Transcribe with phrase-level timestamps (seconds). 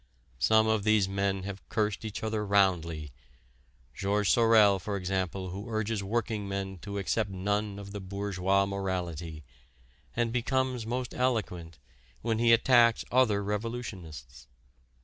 [0.39, 3.11] Some of these men have cursed each other roundly:
[3.93, 9.43] Georges Sorel, for example, who urges workingmen to accept none of the bourgeois morality,
[10.15, 11.77] and becomes most eloquent
[12.23, 14.47] when he attacks other revolutionists.